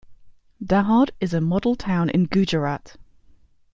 Dahod 0.65 1.11
is 1.19 1.31
a 1.31 1.39
model 1.39 1.75
town 1.75 2.09
in 2.09 2.25
Gujarat. 2.25 2.95